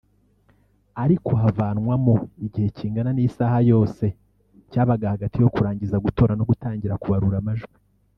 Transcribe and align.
ariko 1.03 1.31
havanwamo 1.41 2.15
igihe 2.45 2.67
kingana 2.77 3.11
n’isaha 3.13 3.57
yose 3.71 4.05
cyabaga 4.71 5.05
hagati 5.13 5.37
yo 5.43 5.49
kurangiza 5.55 6.01
gutora 6.05 6.33
no 6.35 6.43
gutangira 6.49 6.99
kubarura 7.01 7.37
amajwi 7.41 7.73